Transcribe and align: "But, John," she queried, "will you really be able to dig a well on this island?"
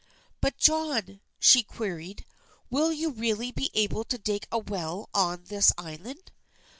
"But, 0.41 0.57
John," 0.57 1.21
she 1.37 1.61
queried, 1.61 2.25
"will 2.71 2.91
you 2.91 3.11
really 3.11 3.51
be 3.51 3.69
able 3.75 4.03
to 4.05 4.17
dig 4.17 4.47
a 4.51 4.57
well 4.57 5.11
on 5.13 5.43
this 5.43 5.71
island?" 5.77 6.31